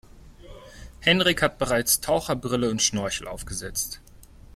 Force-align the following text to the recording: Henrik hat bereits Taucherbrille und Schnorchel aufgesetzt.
Henrik 1.01 1.43
hat 1.43 1.59
bereits 1.59 2.01
Taucherbrille 2.01 2.71
und 2.71 2.81
Schnorchel 2.81 3.27
aufgesetzt. 3.27 4.01